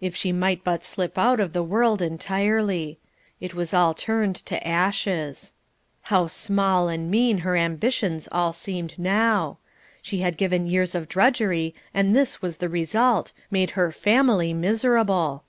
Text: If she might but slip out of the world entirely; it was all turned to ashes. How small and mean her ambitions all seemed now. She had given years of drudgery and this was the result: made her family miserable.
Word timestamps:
If 0.00 0.16
she 0.16 0.32
might 0.32 0.64
but 0.64 0.82
slip 0.84 1.16
out 1.16 1.38
of 1.38 1.52
the 1.52 1.62
world 1.62 2.02
entirely; 2.02 2.98
it 3.40 3.54
was 3.54 3.72
all 3.72 3.94
turned 3.94 4.34
to 4.46 4.66
ashes. 4.66 5.52
How 6.10 6.26
small 6.26 6.88
and 6.88 7.08
mean 7.08 7.38
her 7.46 7.54
ambitions 7.54 8.28
all 8.32 8.52
seemed 8.52 8.98
now. 8.98 9.58
She 10.02 10.18
had 10.22 10.36
given 10.36 10.66
years 10.66 10.96
of 10.96 11.08
drudgery 11.08 11.72
and 11.94 12.16
this 12.16 12.42
was 12.42 12.56
the 12.56 12.68
result: 12.68 13.32
made 13.48 13.70
her 13.78 13.92
family 13.92 14.52
miserable. 14.52 15.44